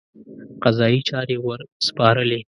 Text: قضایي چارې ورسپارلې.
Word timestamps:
قضایي 0.63 0.99
چارې 1.09 1.35
ورسپارلې. 1.45 2.39